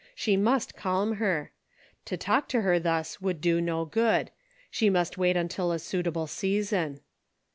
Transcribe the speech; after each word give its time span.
She 0.15 0.35
must 0.35 0.75
calm 0.75 1.17
her. 1.17 1.51
To 2.05 2.17
talk 2.17 2.47
to 2.49 2.61
her 2.61 2.79
thus 2.79 3.21
would 3.21 3.39
do 3.39 3.61
no 3.61 3.85
good. 3.85 4.31
She 4.71 4.89
must 4.89 5.19
wait 5.19 5.37
until 5.37 5.71
a 5.71 5.77
suitable 5.77 6.25
season. 6.25 7.01